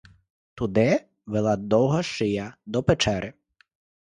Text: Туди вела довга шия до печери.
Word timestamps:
Туди 0.55 0.87
вела 1.31 1.55
довга 1.69 2.01
шия 2.13 2.47
до 2.65 2.81
печери. 2.87 3.31